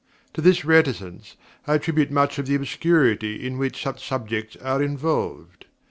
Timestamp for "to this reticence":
0.33-1.35